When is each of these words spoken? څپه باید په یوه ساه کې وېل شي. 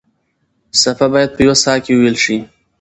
څپه 0.81 1.05
باید 1.13 1.29
په 1.35 1.41
یوه 1.45 1.55
ساه 1.63 1.77
کې 1.83 1.93
وېل 1.99 2.17
شي. 2.23 2.37